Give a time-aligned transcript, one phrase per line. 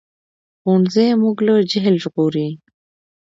[0.61, 2.47] ښوونځی موږ له جهل ژغوري